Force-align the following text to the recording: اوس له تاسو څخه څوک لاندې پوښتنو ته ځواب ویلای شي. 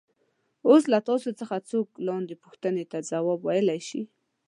اوس 0.67 0.83
له 0.93 0.99
تاسو 1.07 1.29
څخه 1.39 1.65
څوک 1.69 1.87
لاندې 2.07 2.35
پوښتنو 2.43 2.83
ته 2.91 2.97
ځواب 3.09 3.39
ویلای 3.43 3.79
شي. 3.89 4.01